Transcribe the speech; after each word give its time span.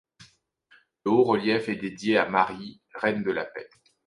Le 1.05 1.11
haut-relief 1.11 1.69
est 1.69 1.75
dédié 1.75 2.17
à 2.17 2.27
Marie, 2.27 2.81
reine 2.95 3.21
de 3.21 3.29
la 3.29 3.45
paix. 3.45 3.69